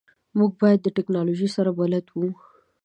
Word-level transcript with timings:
موږ 0.37 0.51
باید 0.61 0.79
د 0.83 0.87
تکنالوژی 0.97 1.49
سره 1.55 1.71
بلد 1.79 2.05
وو 2.11 2.29